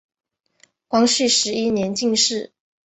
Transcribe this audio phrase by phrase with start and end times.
[0.87, 2.51] 光绪十一年进士。